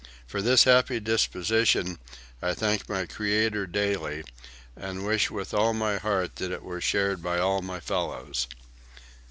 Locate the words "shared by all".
6.81-7.61